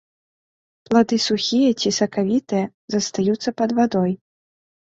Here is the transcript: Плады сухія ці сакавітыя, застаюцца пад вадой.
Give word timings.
Плады 0.89 1.15
сухія 1.25 1.69
ці 1.83 1.89
сакавітыя, 1.99 2.65
застаюцца 2.95 3.49
пад 3.61 3.69
вадой. 3.83 4.11